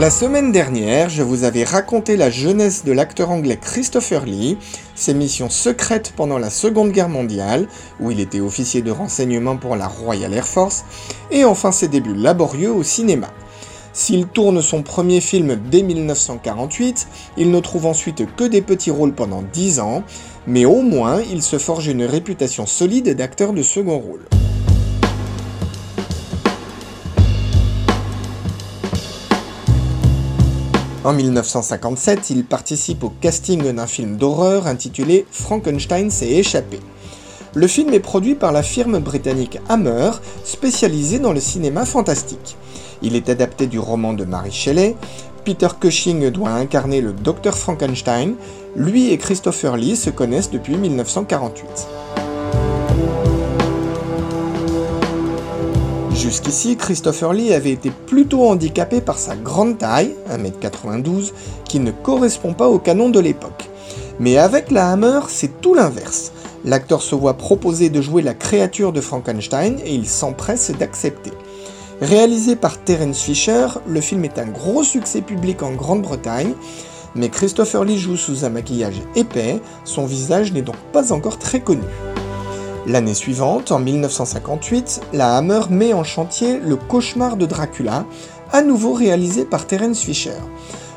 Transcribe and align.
La 0.00 0.08
semaine 0.08 0.50
dernière, 0.50 1.10
je 1.10 1.22
vous 1.22 1.44
avais 1.44 1.62
raconté 1.62 2.16
la 2.16 2.30
jeunesse 2.30 2.86
de 2.86 2.92
l'acteur 2.92 3.30
anglais 3.30 3.58
Christopher 3.60 4.24
Lee, 4.24 4.56
ses 4.94 5.12
missions 5.12 5.50
secrètes 5.50 6.14
pendant 6.16 6.38
la 6.38 6.48
Seconde 6.48 6.90
Guerre 6.90 7.10
mondiale, 7.10 7.68
où 8.00 8.10
il 8.10 8.18
était 8.18 8.40
officier 8.40 8.80
de 8.80 8.90
renseignement 8.90 9.58
pour 9.58 9.76
la 9.76 9.88
Royal 9.88 10.32
Air 10.32 10.48
Force, 10.48 10.86
et 11.30 11.44
enfin 11.44 11.70
ses 11.70 11.88
débuts 11.88 12.14
laborieux 12.14 12.72
au 12.72 12.82
cinéma. 12.82 13.28
S'il 13.92 14.26
tourne 14.26 14.62
son 14.62 14.82
premier 14.82 15.20
film 15.20 15.60
dès 15.70 15.82
1948, 15.82 17.06
il 17.36 17.50
ne 17.50 17.60
trouve 17.60 17.84
ensuite 17.84 18.24
que 18.36 18.44
des 18.44 18.62
petits 18.62 18.90
rôles 18.90 19.12
pendant 19.12 19.42
10 19.52 19.80
ans, 19.80 20.02
mais 20.46 20.64
au 20.64 20.80
moins 20.80 21.20
il 21.30 21.42
se 21.42 21.58
forge 21.58 21.88
une 21.88 22.04
réputation 22.04 22.64
solide 22.64 23.14
d'acteur 23.14 23.52
de 23.52 23.62
second 23.62 23.98
rôle. 23.98 24.22
En 31.02 31.14
1957, 31.14 32.28
il 32.28 32.44
participe 32.44 33.04
au 33.04 33.12
casting 33.22 33.72
d'un 33.72 33.86
film 33.86 34.18
d'horreur 34.18 34.66
intitulé 34.66 35.24
Frankenstein 35.30 36.10
s'est 36.10 36.28
échappé. 36.28 36.78
Le 37.54 37.66
film 37.66 37.94
est 37.94 38.00
produit 38.00 38.34
par 38.34 38.52
la 38.52 38.62
firme 38.62 38.98
britannique 38.98 39.58
Hammer, 39.70 40.10
spécialisée 40.44 41.18
dans 41.18 41.32
le 41.32 41.40
cinéma 41.40 41.86
fantastique. 41.86 42.58
Il 43.00 43.16
est 43.16 43.30
adapté 43.30 43.66
du 43.66 43.78
roman 43.78 44.12
de 44.12 44.26
Mary 44.26 44.52
Shelley. 44.52 44.94
Peter 45.46 45.68
Cushing 45.80 46.28
doit 46.28 46.50
incarner 46.50 47.00
le 47.00 47.14
docteur 47.14 47.56
Frankenstein. 47.56 48.34
Lui 48.76 49.10
et 49.10 49.16
Christopher 49.16 49.78
Lee 49.78 49.96
se 49.96 50.10
connaissent 50.10 50.50
depuis 50.50 50.76
1948. 50.76 52.19
Jusqu'ici, 56.20 56.76
Christopher 56.76 57.32
Lee 57.32 57.54
avait 57.54 57.70
été 57.70 57.90
plutôt 57.90 58.46
handicapé 58.46 59.00
par 59.00 59.18
sa 59.18 59.36
grande 59.36 59.78
taille, 59.78 60.14
1m92, 60.30 61.32
qui 61.64 61.80
ne 61.80 61.92
correspond 61.92 62.52
pas 62.52 62.68
au 62.68 62.78
canon 62.78 63.08
de 63.08 63.18
l'époque. 63.18 63.70
Mais 64.18 64.36
avec 64.36 64.70
la 64.70 64.90
Hammer, 64.90 65.20
c'est 65.28 65.62
tout 65.62 65.72
l'inverse. 65.72 66.32
L'acteur 66.66 67.00
se 67.00 67.14
voit 67.14 67.38
proposer 67.38 67.88
de 67.88 68.02
jouer 68.02 68.20
la 68.20 68.34
créature 68.34 68.92
de 68.92 69.00
Frankenstein 69.00 69.78
et 69.82 69.94
il 69.94 70.06
s'empresse 70.06 70.70
d'accepter. 70.78 71.32
Réalisé 72.02 72.54
par 72.54 72.76
Terence 72.76 73.22
Fisher, 73.22 73.68
le 73.88 74.02
film 74.02 74.22
est 74.26 74.38
un 74.38 74.46
gros 74.46 74.84
succès 74.84 75.22
public 75.22 75.62
en 75.62 75.72
Grande-Bretagne, 75.72 76.52
mais 77.14 77.30
Christopher 77.30 77.84
Lee 77.84 77.98
joue 77.98 78.18
sous 78.18 78.44
un 78.44 78.50
maquillage 78.50 79.00
épais, 79.16 79.58
son 79.84 80.04
visage 80.04 80.52
n'est 80.52 80.60
donc 80.60 80.76
pas 80.92 81.14
encore 81.14 81.38
très 81.38 81.60
connu. 81.60 81.80
L'année 82.86 83.14
suivante, 83.14 83.72
en 83.72 83.78
1958, 83.78 85.02
la 85.12 85.36
Hammer 85.36 85.60
met 85.68 85.92
en 85.92 86.02
chantier 86.02 86.58
Le 86.58 86.76
cauchemar 86.76 87.36
de 87.36 87.44
Dracula, 87.44 88.06
à 88.52 88.62
nouveau 88.62 88.94
réalisé 88.94 89.44
par 89.44 89.66
Terence 89.66 90.00
Fisher. 90.00 90.38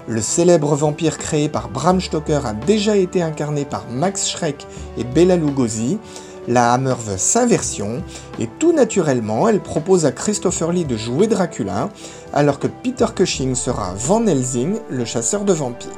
Le 0.08 0.22
célèbre 0.22 0.76
vampire 0.76 1.18
créé 1.18 1.50
par 1.50 1.70
Bram 1.70 2.00
Stoker 2.00 2.46
a 2.46 2.54
déjà 2.54 2.96
été 2.96 3.22
incarné 3.22 3.66
par 3.66 3.86
Max 3.90 4.30
Schreck 4.30 4.66
et 4.98 5.04
Bela 5.04 5.36
Lugosi. 5.36 6.00
La 6.48 6.74
Hammer 6.74 6.96
veut 6.98 7.18
sa 7.18 7.46
version, 7.46 8.02
et 8.40 8.48
tout 8.60 8.72
naturellement, 8.72 9.50
elle 9.50 9.62
propose 9.62 10.06
à 10.06 10.14
Christopher 10.14 10.72
Lee 10.72 10.86
de 10.86 10.96
jouer 10.98 11.28
Dracula, 11.28 11.90
alors 12.34 12.60
que 12.60 12.68
Peter 12.68 13.08
Cushing 13.14 13.56
sera 13.56 13.94
Van 13.96 14.26
Helsing, 14.26 14.78
le 14.90 15.06
chasseur 15.06 15.44
de 15.44 15.54
vampires. 15.54 15.90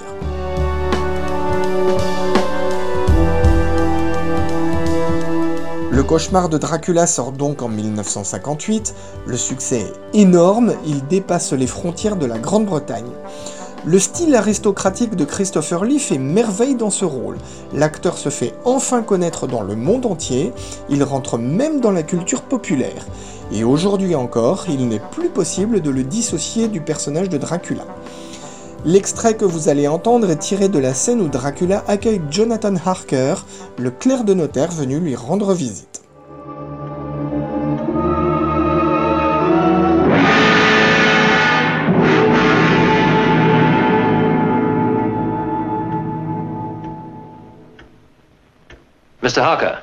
Cauchemar 6.05 6.49
de 6.49 6.59
Dracula 6.59 7.07
sort 7.07 7.31
donc 7.31 7.63
en 7.63 7.67
1958, 7.67 8.93
le 9.25 9.37
succès 9.37 9.79
est 10.13 10.19
énorme, 10.19 10.73
il 10.85 11.07
dépasse 11.07 11.51
les 11.53 11.65
frontières 11.65 12.15
de 12.15 12.27
la 12.27 12.37
Grande-Bretagne. 12.37 13.09
Le 13.85 13.97
style 13.97 14.35
aristocratique 14.35 15.15
de 15.15 15.25
Christopher 15.25 15.83
Lee 15.83 15.97
fait 15.97 16.19
merveille 16.19 16.75
dans 16.75 16.91
ce 16.91 17.05
rôle. 17.05 17.37
L'acteur 17.73 18.19
se 18.19 18.29
fait 18.29 18.53
enfin 18.65 19.01
connaître 19.01 19.47
dans 19.47 19.61
le 19.61 19.75
monde 19.75 20.05
entier, 20.05 20.53
il 20.89 21.03
rentre 21.03 21.39
même 21.39 21.81
dans 21.81 21.91
la 21.91 22.03
culture 22.03 22.43
populaire. 22.43 23.05
Et 23.51 23.63
aujourd'hui 23.63 24.13
encore, 24.13 24.65
il 24.69 24.87
n'est 24.87 25.01
plus 25.11 25.29
possible 25.29 25.81
de 25.81 25.89
le 25.89 26.03
dissocier 26.03 26.67
du 26.67 26.81
personnage 26.81 27.29
de 27.29 27.37
Dracula. 27.37 27.85
L'extrait 28.85 29.35
que 29.35 29.45
vous 29.45 29.69
allez 29.69 29.87
entendre 29.87 30.29
est 30.29 30.37
tiré 30.37 30.69
de 30.69 30.77
la 30.77 30.93
scène 30.93 31.21
où 31.21 31.27
Dracula 31.27 31.83
accueille 31.87 32.21
Jonathan 32.29 32.75
Harker, 32.85 33.35
le 33.79 33.89
clerc 33.89 34.23
de 34.23 34.35
notaire 34.35 34.71
venu 34.71 34.99
lui 34.99 35.15
rendre 35.15 35.53
visite. 35.53 35.94
Mr. 49.25 49.41
Harker, 49.41 49.81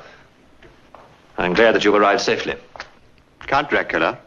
I'm 1.37 1.53
glad 1.53 1.75
that 1.75 1.83
you've 1.83 1.95
arrived 1.95 2.21
safely. 2.21 2.55
Count 3.41 3.69
Dracula. 3.69 4.17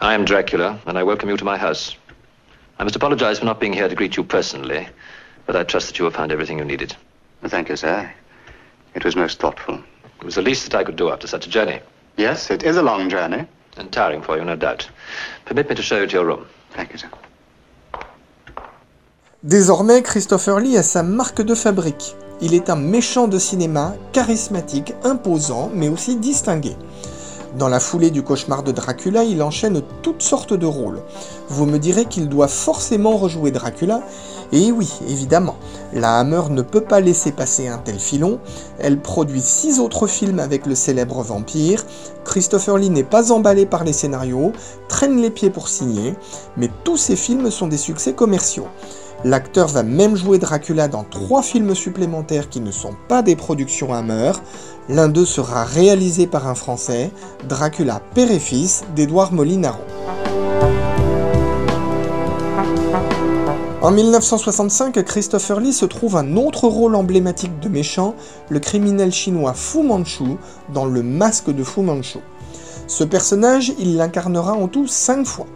I 0.00 0.12
am 0.12 0.24
Dracula, 0.24 0.80
and 0.86 0.98
I 0.98 1.04
welcome 1.04 1.28
you 1.28 1.36
to 1.36 1.44
my 1.44 1.56
house. 1.56 1.94
I 2.76 2.82
must 2.82 2.96
apologize 2.96 3.38
for 3.38 3.44
not 3.44 3.60
being 3.60 3.72
here 3.72 3.88
to 3.88 3.94
greet 3.94 4.16
you 4.16 4.24
personally, 4.24 4.88
but 5.46 5.54
I 5.54 5.62
trust 5.62 5.86
that 5.86 6.00
you 6.00 6.04
have 6.04 6.16
found 6.16 6.32
everything 6.32 6.58
you 6.58 6.64
needed. 6.64 6.96
Thank 7.44 7.68
you, 7.68 7.76
sir. 7.76 8.12
It 8.96 9.04
was 9.04 9.14
most 9.14 9.38
thoughtful. 9.38 9.84
It 10.18 10.24
was 10.24 10.34
the 10.34 10.42
least 10.42 10.68
that 10.68 10.74
I 10.74 10.82
could 10.82 10.96
do 10.96 11.10
after 11.10 11.28
such 11.28 11.46
a 11.46 11.48
journey. 11.48 11.78
Yes, 12.16 12.50
it 12.50 12.64
is 12.64 12.76
a 12.76 12.82
long 12.82 13.08
journey. 13.08 13.46
And 13.76 13.92
tiring 13.92 14.20
for 14.20 14.36
you, 14.36 14.44
no 14.44 14.56
doubt. 14.56 14.90
Permit 15.44 15.68
me 15.68 15.76
to 15.76 15.82
show 15.82 16.00
you 16.00 16.08
to 16.08 16.12
your 16.12 16.26
room. 16.26 16.44
Thank 16.72 16.90
you, 16.90 16.98
sir. 16.98 17.08
Désormais, 19.46 20.02
Christopher 20.02 20.60
Lee 20.60 20.76
a 20.76 20.82
sa 20.82 21.04
marque 21.04 21.42
de 21.42 21.54
fabrique. 21.54 22.29
Il 22.42 22.54
est 22.54 22.70
un 22.70 22.76
méchant 22.76 23.28
de 23.28 23.38
cinéma, 23.38 23.94
charismatique, 24.12 24.94
imposant, 25.04 25.70
mais 25.74 25.88
aussi 25.88 26.16
distingué. 26.16 26.76
Dans 27.58 27.68
la 27.68 27.80
foulée 27.80 28.10
du 28.10 28.22
cauchemar 28.22 28.62
de 28.62 28.70
Dracula, 28.70 29.24
il 29.24 29.42
enchaîne 29.42 29.82
toutes 30.02 30.22
sortes 30.22 30.54
de 30.54 30.66
rôles. 30.66 31.02
Vous 31.48 31.66
me 31.66 31.78
direz 31.78 32.04
qu'il 32.04 32.28
doit 32.28 32.48
forcément 32.48 33.16
rejouer 33.16 33.50
Dracula, 33.50 34.02
et 34.52 34.72
oui, 34.72 34.88
évidemment, 35.08 35.56
la 35.92 36.18
Hammer 36.18 36.42
ne 36.50 36.62
peut 36.62 36.80
pas 36.80 37.00
laisser 37.00 37.32
passer 37.32 37.68
un 37.68 37.78
tel 37.78 37.98
filon, 37.98 38.38
elle 38.78 39.00
produit 39.00 39.42
six 39.42 39.78
autres 39.78 40.06
films 40.06 40.38
avec 40.38 40.64
le 40.64 40.74
célèbre 40.74 41.22
vampire, 41.22 41.84
Christopher 42.24 42.78
Lee 42.78 42.90
n'est 42.90 43.04
pas 43.04 43.32
emballé 43.32 43.66
par 43.66 43.84
les 43.84 43.92
scénarios, 43.92 44.52
traîne 44.88 45.20
les 45.20 45.30
pieds 45.30 45.50
pour 45.50 45.68
signer, 45.68 46.14
mais 46.56 46.70
tous 46.84 46.96
ces 46.96 47.16
films 47.16 47.50
sont 47.50 47.68
des 47.68 47.76
succès 47.76 48.12
commerciaux. 48.12 48.68
L'acteur 49.22 49.68
va 49.68 49.82
même 49.82 50.16
jouer 50.16 50.38
Dracula 50.38 50.88
dans 50.88 51.04
trois 51.04 51.42
films 51.42 51.74
supplémentaires 51.74 52.48
qui 52.48 52.60
ne 52.60 52.70
sont 52.70 52.94
pas 53.06 53.20
des 53.20 53.36
productions 53.36 53.92
Hammer. 53.92 54.32
L'un 54.88 55.08
d'eux 55.08 55.26
sera 55.26 55.64
réalisé 55.64 56.26
par 56.26 56.46
un 56.48 56.54
Français, 56.54 57.10
Dracula 57.46 58.00
père 58.14 58.30
et 58.30 58.38
fils 58.38 58.82
d'Edouard 58.96 59.34
Molinaro. 59.34 59.80
En 63.82 63.90
1965, 63.90 65.04
Christopher 65.04 65.60
Lee 65.60 65.74
se 65.74 65.84
trouve 65.84 66.16
un 66.16 66.36
autre 66.36 66.66
rôle 66.66 66.94
emblématique 66.94 67.60
de 67.60 67.68
méchant, 67.68 68.14
le 68.48 68.58
criminel 68.58 69.12
chinois 69.12 69.52
Fu 69.52 69.82
Manchu, 69.82 70.38
dans 70.72 70.86
Le 70.86 71.02
Masque 71.02 71.50
de 71.50 71.62
Fu 71.62 71.80
Manchu. 71.80 72.20
Ce 72.86 73.04
personnage, 73.04 73.72
il 73.78 73.96
l'incarnera 73.96 74.54
en 74.54 74.66
tout 74.66 74.86
cinq 74.86 75.26
fois. 75.26 75.46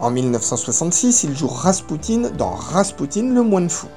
En 0.00 0.10
1966, 0.10 1.24
il 1.24 1.36
joue 1.36 1.48
Rasputin 1.48 2.30
dans 2.38 2.50
Rasputin 2.50 3.34
le 3.34 3.42
moine 3.42 3.68
fou. 3.68 3.88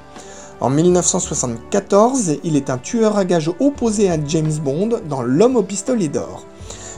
En 0.60 0.72
1974, 0.72 2.38
il 2.44 2.56
est 2.56 2.72
un 2.72 2.80
tueur 2.80 3.18
à 3.18 3.26
gages 3.26 3.52
opposé 3.60 4.10
à 4.10 4.18
James 4.26 4.54
Bond 4.64 4.90
dans 5.08 5.22
L'homme 5.22 5.58
au 5.58 5.62
pistolet 5.62 6.08
d'or. 6.08 6.46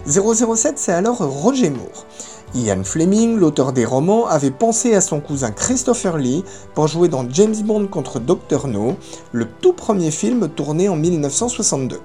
007, 0.06 0.80
c'est 0.80 0.94
alors 0.94 1.18
Roger 1.18 1.70
Moore. 1.70 2.06
Ian 2.56 2.84
Fleming, 2.86 3.36
l'auteur 3.36 3.74
des 3.74 3.84
romans, 3.84 4.28
avait 4.28 4.52
pensé 4.52 4.94
à 4.94 5.02
son 5.02 5.20
cousin 5.20 5.52
Christopher 5.52 6.18
Lee 6.18 6.46
pour 6.74 6.88
jouer 6.88 7.10
dans 7.10 7.30
James 7.30 7.56
Bond 7.64 7.88
contre 7.88 8.22
Dr. 8.22 8.68
No, 8.68 8.96
le 9.34 9.46
tout 9.46 9.74
premier 9.74 10.12
film 10.12 10.48
tourné 10.48 10.88
en 10.88 10.96
1962. 10.96 12.00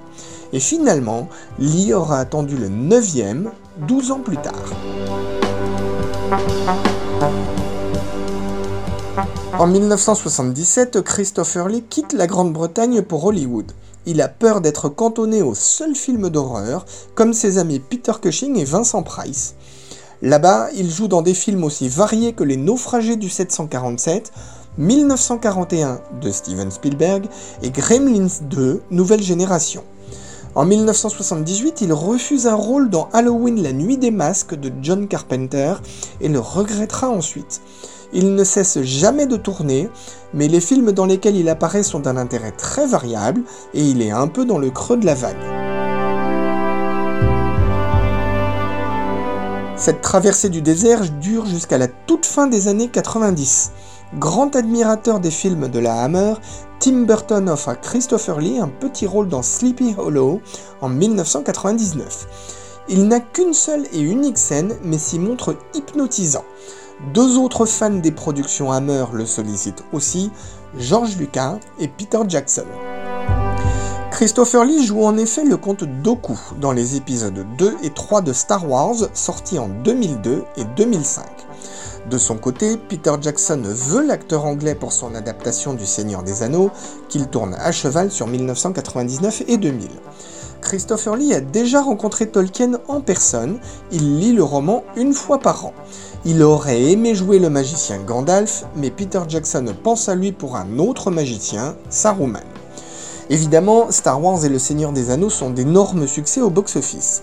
Et 0.51 0.59
finalement, 0.59 1.29
Lee 1.59 1.93
aura 1.93 2.19
attendu 2.19 2.57
le 2.57 2.67
9e, 2.67 3.51
12 3.87 4.11
ans 4.11 4.19
plus 4.19 4.37
tard. 4.37 4.53
En 9.57 9.67
1977, 9.67 11.01
Christopher 11.01 11.67
Lee 11.67 11.83
quitte 11.89 12.13
la 12.13 12.27
Grande-Bretagne 12.27 13.01
pour 13.01 13.25
Hollywood. 13.25 13.71
Il 14.05 14.21
a 14.21 14.27
peur 14.27 14.61
d'être 14.61 14.89
cantonné 14.89 15.41
au 15.41 15.55
seul 15.55 15.95
film 15.95 16.29
d'horreur, 16.29 16.85
comme 17.15 17.33
ses 17.33 17.57
amis 17.57 17.79
Peter 17.79 18.13
Cushing 18.21 18.57
et 18.57 18.65
Vincent 18.65 19.03
Price. 19.03 19.55
Là-bas, 20.21 20.69
il 20.75 20.89
joue 20.89 21.07
dans 21.07 21.21
des 21.21 21.33
films 21.33 21.63
aussi 21.63 21.87
variés 21.87 22.33
que 22.33 22.43
Les 22.43 22.57
Naufragés 22.57 23.15
du 23.15 23.29
747, 23.29 24.31
1941 24.77 25.99
de 26.21 26.31
Steven 26.31 26.71
Spielberg 26.71 27.25
et 27.63 27.69
Gremlins 27.69 28.41
2, 28.41 28.81
Nouvelle 28.91 29.23
Génération. 29.23 29.83
En 30.55 30.65
1978, 30.65 31.81
il 31.81 31.93
refuse 31.93 32.47
un 32.47 32.55
rôle 32.55 32.89
dans 32.89 33.07
Halloween 33.13 33.61
la 33.61 33.71
nuit 33.71 33.97
des 33.97 34.09
masques 34.09 34.55
de 34.55 34.71
John 34.81 35.07
Carpenter 35.07 35.75
et 36.21 36.27
le 36.27 36.39
regrettera 36.39 37.07
ensuite. 37.07 37.61
Il 38.13 38.33
ne 38.33 38.43
cesse 38.43 38.81
jamais 38.81 39.27
de 39.27 39.37
tourner, 39.37 39.89
mais 40.33 40.47
les 40.47 40.59
films 40.59 40.91
dans 40.91 41.05
lesquels 41.05 41.35
il 41.35 41.49
apparaît 41.49 41.83
sont 41.83 41.99
d'un 41.99 42.17
intérêt 42.17 42.51
très 42.51 42.87
variable 42.87 43.43
et 43.75 43.83
il 43.83 44.01
est 44.01 44.09
un 44.09 44.27
peu 44.27 44.43
dans 44.43 44.57
le 44.57 44.71
creux 44.71 44.97
de 44.97 45.05
la 45.05 45.13
vague. 45.13 45.37
Cette 49.77 50.01
traversée 50.01 50.49
du 50.49 50.63
désert 50.63 51.07
dure 51.21 51.45
jusqu'à 51.45 51.77
la 51.77 51.87
toute 51.87 52.25
fin 52.25 52.47
des 52.47 52.67
années 52.67 52.89
90. 52.89 53.71
Grand 54.17 54.55
admirateur 54.55 55.19
des 55.19 55.29
films 55.29 55.67
de 55.67 55.77
la 55.77 56.01
Hammer, 56.01 56.33
Tim 56.79 57.03
Burton 57.03 57.47
offre 57.47 57.69
à 57.69 57.75
Christopher 57.75 58.39
Lee 58.39 58.57
un 58.57 58.67
petit 58.67 59.05
rôle 59.05 59.27
dans 59.27 59.43
Sleepy 59.43 59.93
Hollow 59.99 60.41
en 60.81 60.89
1999. 60.89 62.27
Il 62.89 63.07
n'a 63.07 63.19
qu'une 63.19 63.53
seule 63.53 63.85
et 63.93 63.99
unique 63.99 64.39
scène, 64.39 64.73
mais 64.83 64.97
s'y 64.97 65.19
montre 65.19 65.55
hypnotisant. 65.75 66.43
Deux 67.13 67.37
autres 67.37 67.67
fans 67.67 67.91
des 67.91 68.11
productions 68.11 68.71
Hammer 68.71 69.05
le 69.13 69.27
sollicitent 69.27 69.83
aussi, 69.93 70.31
George 70.75 71.15
Lucas 71.17 71.59
et 71.79 71.87
Peter 71.87 72.21
Jackson. 72.27 72.65
Christopher 74.09 74.65
Lee 74.65 74.87
joue 74.87 75.05
en 75.05 75.17
effet 75.17 75.45
le 75.45 75.55
comte 75.55 75.83
Doku 75.83 76.37
dans 76.59 76.71
les 76.71 76.95
épisodes 76.95 77.45
2 77.59 77.77
et 77.83 77.91
3 77.91 78.21
de 78.21 78.33
Star 78.33 78.67
Wars 78.67 78.95
sortis 79.13 79.59
en 79.59 79.69
2002 79.69 80.43
et 80.57 80.63
2005. 80.75 81.23
De 82.09 82.17
son 82.17 82.37
côté, 82.37 82.77
Peter 82.77 83.13
Jackson 83.21 83.61
veut 83.63 84.05
l'acteur 84.05 84.45
anglais 84.45 84.75
pour 84.75 84.93
son 84.93 85.13
adaptation 85.15 85.73
du 85.73 85.85
Seigneur 85.85 86.23
des 86.23 86.43
Anneaux, 86.43 86.71
qu'il 87.07 87.27
tourne 87.27 87.55
à 87.55 87.71
cheval 87.71 88.11
sur 88.11 88.27
1999 88.27 89.43
et 89.47 89.57
2000. 89.57 89.89
Christopher 90.61 91.15
Lee 91.15 91.33
a 91.33 91.41
déjà 91.41 91.81
rencontré 91.81 92.27
Tolkien 92.27 92.79
en 92.87 93.01
personne, 93.01 93.59
il 93.91 94.19
lit 94.19 94.33
le 94.33 94.43
roman 94.43 94.83
une 94.95 95.13
fois 95.13 95.39
par 95.39 95.65
an. 95.65 95.73
Il 96.25 96.43
aurait 96.43 96.81
aimé 96.81 97.15
jouer 97.15 97.39
le 97.39 97.49
magicien 97.49 97.97
Gandalf, 97.99 98.65
mais 98.75 98.91
Peter 98.91 99.21
Jackson 99.27 99.65
pense 99.83 100.09
à 100.09 100.15
lui 100.15 100.31
pour 100.31 100.57
un 100.57 100.79
autre 100.79 101.11
magicien, 101.11 101.75
Saruman. 101.89 102.43
Évidemment, 103.29 103.91
Star 103.91 104.21
Wars 104.21 104.43
et 104.43 104.49
Le 104.49 104.57
Seigneur 104.57 104.91
des 104.91 105.11
Anneaux 105.11 105.29
sont 105.29 105.51
d'énormes 105.51 106.07
succès 106.07 106.41
au 106.41 106.49
box-office. 106.49 107.21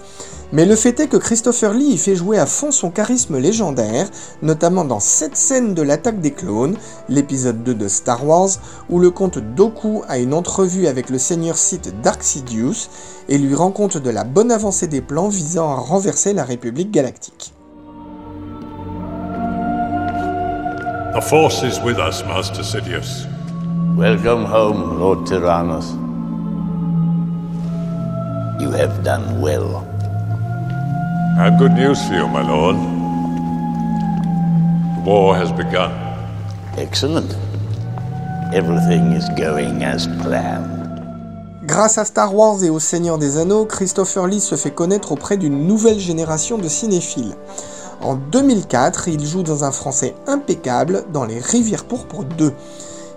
Mais 0.53 0.65
le 0.65 0.77
fait 0.77 1.01
est 1.01 1.09
que 1.09 1.17
Christopher 1.17 1.75
Lee 1.75 1.95
y 1.95 1.99
fait 1.99 2.15
jouer 2.15 2.39
à 2.39 2.47
fond 2.47 2.71
son 2.71 2.91
charisme 2.91 3.37
légendaire, 3.39 4.09
notamment 4.43 4.85
dans 4.85 5.01
cette 5.01 5.37
scène 5.37 5.75
de 5.75 5.83
l'attaque 5.83 6.21
des 6.21 6.31
clones, 6.31 6.77
l'épisode 7.09 7.65
2 7.65 7.75
de 7.75 7.89
Star 7.89 8.25
Wars, 8.25 8.51
où 8.89 9.01
le 9.01 9.11
comte 9.11 9.39
Doku 9.39 10.03
a 10.09 10.19
une 10.19 10.33
entrevue 10.33 10.87
avec 10.87 11.11
le 11.11 11.19
seigneur 11.19 11.57
Sith 11.57 12.01
Dark 12.01 12.23
Sidious 12.23 12.89
et 13.29 13.39
lui 13.39 13.57
rend 13.57 13.73
compte 13.73 13.97
de 13.97 14.11
la 14.11 14.23
bonne 14.23 14.53
avancée 14.53 14.87
des 14.87 15.01
plans 15.01 15.29
visant 15.29 15.71
à 15.71 15.77
renverser 15.77 16.33
la 16.33 16.45
République 16.45 16.93
galactique. 16.93 17.53
The 21.15 21.23
Force 21.23 21.63
is 21.63 21.81
with 21.83 21.99
us, 21.99 22.23
Master 22.25 22.63
Sidious. 22.63 23.27
Welcome 23.97 24.45
home, 24.45 25.01
Lord 25.01 25.27
Tyrannus. 25.27 25.95
You 28.61 28.71
have 28.71 29.03
done 29.03 29.41
well. 29.41 29.86
I 31.39 31.51
have 31.51 31.59
good 31.59 31.73
news 31.73 31.99
for 32.09 32.15
you, 32.15 32.27
my 32.29 32.41
lord. 32.41 32.77
The 34.97 35.11
war 35.11 35.37
has 35.37 35.53
begun. 35.53 35.93
Excellent. 36.79 37.37
Everything 38.55 39.13
is 39.13 39.29
going 39.37 39.85
as 39.85 40.09
planned. 40.23 40.67
Grâce 41.67 41.99
à 41.99 42.07
Star 42.07 42.35
Wars 42.35 42.65
et 42.65 42.71
au 42.71 42.79
Seigneur 42.79 43.19
des 43.19 43.37
Anneaux, 43.37 43.67
Christopher 43.67 44.27
Lee 44.29 44.41
se 44.41 44.55
fait 44.55 44.71
connaître 44.71 45.13
auprès 45.13 45.37
d'une 45.37 45.67
nouvelle 45.67 45.99
génération 45.99 46.57
de 46.57 46.69
cinéphiles. 46.69 47.35
En 48.01 48.15
2004, 48.15 49.09
il 49.09 49.23
joue 49.23 49.43
dans 49.43 49.63
un 49.63 49.73
français 49.73 50.15
impeccable 50.27 51.05
dans 51.13 51.27
Les 51.27 51.39
Rivières 51.39 51.85
Pourpres 51.85 52.25
2. 52.25 52.55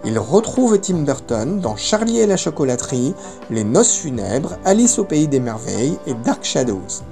Il 0.04 0.20
retrouve 0.20 0.78
Tim 0.78 1.04
Burton 1.04 1.62
dans 1.62 1.78
Charlie 1.78 2.20
et 2.20 2.28
la 2.28 2.36
chocolaterie, 2.36 3.14
Les 3.50 3.64
Noces 3.64 3.96
funèbres, 3.96 4.58
Alice 4.66 5.00
au 5.00 5.06
pays 5.06 5.30
des 5.30 5.40
merveilles 5.40 5.98
et 6.06 6.14
Dark 6.26 6.44
Shadows. 6.44 7.06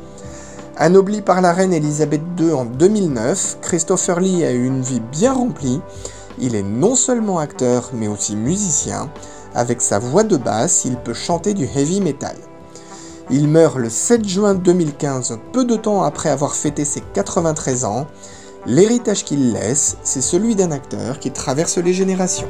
Anobli 0.79 1.23
par 1.23 1.41
la 1.41 1.53
reine 1.53 1.73
Elisabeth 1.73 2.21
II 2.39 2.53
en 2.53 2.63
2009, 2.65 3.57
Christopher 3.61 4.19
Lee 4.19 4.45
a 4.45 4.51
eu 4.51 4.63
une 4.67 4.83
vie 4.83 4.99
bien 4.99 5.33
remplie. 5.33 5.81
Il 6.37 6.53
est 6.53 6.61
non 6.61 6.93
seulement 6.93 7.39
acteur 7.39 7.89
mais 7.93 8.07
aussi 8.07 8.35
musicien. 8.35 9.09
Avec 9.55 9.81
sa 9.81 9.97
voix 9.97 10.23
de 10.23 10.37
basse, 10.37 10.85
il 10.85 10.95
peut 10.97 11.15
chanter 11.15 11.55
du 11.55 11.65
heavy 11.65 11.99
metal. 11.99 12.35
Il 13.31 13.47
meurt 13.47 13.77
le 13.77 13.89
7 13.89 14.27
juin 14.27 14.53
2015, 14.53 15.39
peu 15.51 15.65
de 15.65 15.77
temps 15.77 16.03
après 16.03 16.29
avoir 16.29 16.53
fêté 16.53 16.85
ses 16.85 17.01
93 17.01 17.83
ans. 17.83 18.05
L'héritage 18.67 19.23
qu'il 19.23 19.53
laisse, 19.53 19.97
c'est 20.03 20.21
celui 20.21 20.53
d'un 20.53 20.69
acteur 20.69 21.17
qui 21.17 21.31
traverse 21.31 21.79
les 21.79 21.93
générations. 21.93 22.49